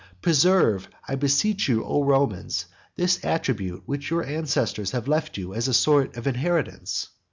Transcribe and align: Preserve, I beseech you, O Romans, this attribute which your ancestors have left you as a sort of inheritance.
Preserve, 0.23 0.87
I 1.07 1.13
beseech 1.13 1.69
you, 1.69 1.85
O 1.85 2.03
Romans, 2.03 2.65
this 2.95 3.23
attribute 3.23 3.83
which 3.85 4.09
your 4.09 4.23
ancestors 4.23 4.89
have 4.93 5.07
left 5.07 5.37
you 5.37 5.53
as 5.53 5.67
a 5.67 5.75
sort 5.75 6.17
of 6.17 6.25
inheritance. 6.25 7.09